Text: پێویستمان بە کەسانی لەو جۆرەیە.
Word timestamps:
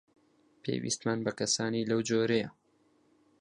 پێویستمان 0.63 1.19
بە 1.25 1.31
کەسانی 1.39 1.87
لەو 1.89 1.99
جۆرەیە. 2.09 2.49